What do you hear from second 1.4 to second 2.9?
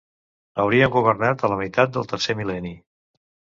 a la meitat del tercer mil·lenni.